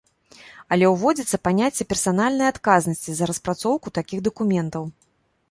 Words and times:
Але 0.75 0.85
ўводзіцца 0.93 1.37
паняцце 1.47 1.87
персанальнай 1.91 2.47
адказнасці 2.55 3.11
за 3.19 3.29
распрацоўку 3.33 3.87
такіх 4.01 4.19
дакументаў. 4.31 4.83